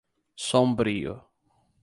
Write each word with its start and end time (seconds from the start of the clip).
Sombrio 0.45 1.13